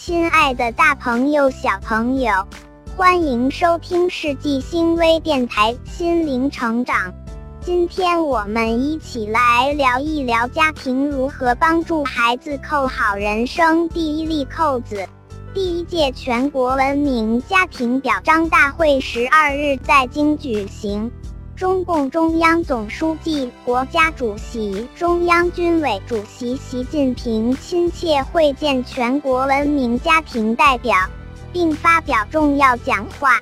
[0.00, 2.30] 亲爱的，大朋友、小朋友，
[2.96, 7.12] 欢迎收听世纪星微电台心灵成长。
[7.60, 15.04] 今天我们一起来聊一聊家庭如何帮助孩子扣好人生第一粒扣子。
[15.52, 21.10] 第一届全国文明家庭表彰大会十二日在京举行。
[21.58, 30.96] 中共中央总书记、国家主席、中央军委主席习近平亲切会见全国文明家庭代表，
[31.52, 33.40] 并发表重要讲话。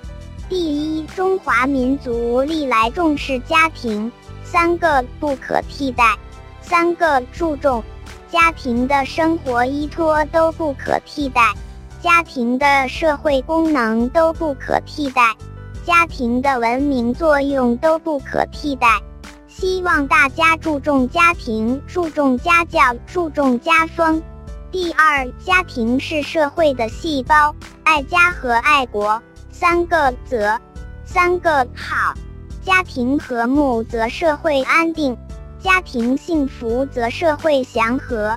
[0.49, 4.11] 第一，中华民族历来重视家庭，
[4.43, 6.17] 三个不可替代，
[6.63, 7.85] 三个注重
[8.31, 11.53] 家庭的生活依托都不可替代，
[12.01, 15.35] 家庭的社会功能都不可替代。
[15.87, 19.01] 家庭的文明作用都不可替代，
[19.47, 24.21] 希望大家注重家庭，注重家教，注重家风。
[24.73, 27.55] 第二，家庭是社会的细胞，
[27.85, 30.59] 爱家和爱国，三个则，
[31.05, 32.15] 三个好。
[32.65, 35.17] 家庭和睦则社会安定，
[35.61, 38.37] 家庭幸福则社会祥和，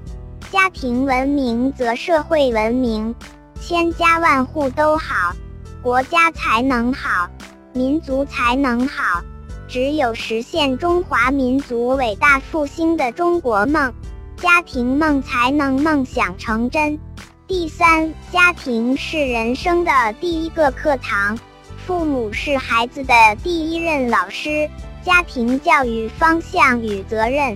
[0.51, 3.15] 家庭文明则社会文明。
[3.59, 5.33] 千家万户都好。
[5.81, 7.29] 国家才能好，
[7.73, 9.23] 民族才能好。
[9.65, 13.93] 只有实现中华民族伟大复兴的中国梦，
[14.35, 16.99] 家庭梦才能梦想成真。
[17.47, 21.39] 第三，家庭是人生的第一个课堂，
[21.85, 24.69] 父母是孩子的第一任老师。
[25.01, 27.55] 家庭教育方向与责任，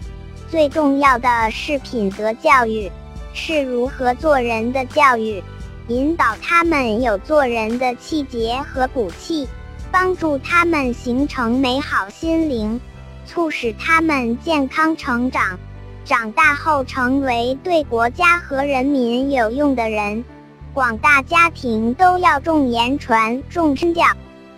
[0.50, 2.90] 最重要的是品德教育，
[3.34, 5.44] 是如何做人的教育。
[5.90, 9.48] 引导他们有做人的气节和骨气，
[9.92, 12.80] 帮助他们形成美好心灵，
[13.26, 15.60] 促使他们健康成长，
[16.06, 20.24] 长大后成为对国家和人民有用的人。
[20.74, 24.06] 广大家庭都要重言传、重身教，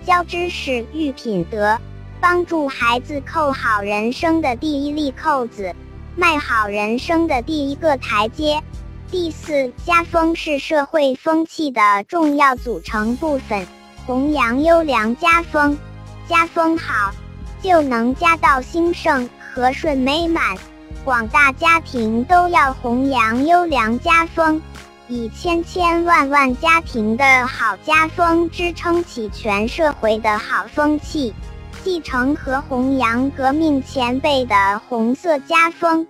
[0.06, 1.76] 教知识、育品德，
[2.22, 5.74] 帮助孩子扣好人生的第一粒扣子，
[6.16, 8.62] 迈好人生的第一个台阶。
[9.12, 13.66] 第四，家风是社会风气的重要组成部分，
[14.06, 15.78] 弘扬优良家风，
[16.28, 17.12] 家风好，
[17.62, 20.58] 就能家道兴盛、和顺美满。
[21.04, 24.60] 广大家庭都要弘扬优良家风，
[25.08, 31.32] 以千千万万家庭的好家风支撑起全社会的好风气，
[31.84, 36.06] 继承和弘扬革命前辈的红色家风。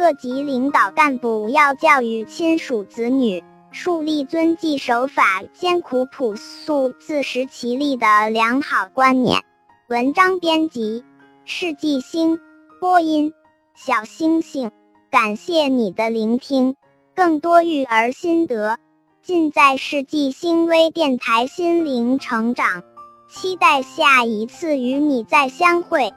[0.00, 9.42] 各级领导干部要教育亲属子女，树立遵纪守法、艰苦朴素、自食其力的良好观念。
[9.90, 11.04] 文章编辑：
[11.44, 12.40] 世纪星，
[12.80, 13.34] 播音：
[13.74, 14.70] 小星星。
[15.10, 16.76] 感谢你的聆听，
[17.14, 18.78] 更多育儿心得
[19.22, 22.82] 尽在世纪星微电台心灵成长，
[23.28, 26.14] 期待下一次与你再相会。